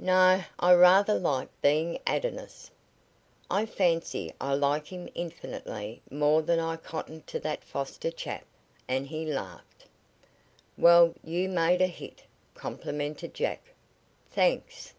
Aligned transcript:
"No; 0.00 0.42
I 0.58 0.74
rather 0.74 1.14
like 1.14 1.48
being 1.62 2.00
Adonis. 2.04 2.72
I 3.48 3.66
fancy 3.66 4.34
I 4.40 4.52
like 4.54 4.88
him 4.88 5.08
infinitely 5.14 6.02
more 6.10 6.42
than 6.42 6.58
I 6.58 6.74
cotton 6.74 7.22
to 7.28 7.38
that 7.38 7.62
Foster 7.62 8.10
chap," 8.10 8.44
and 8.88 9.06
he 9.06 9.24
laughed. 9.24 9.84
"Well, 10.76 11.14
you 11.22 11.48
made 11.48 11.80
a 11.80 11.86
hit," 11.86 12.24
complimented 12.52 13.32
Jack. 13.32 13.62
"Thanks." 14.32 14.92